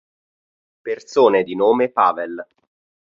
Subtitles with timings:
[0.81, 2.43] Persone di nome Pavel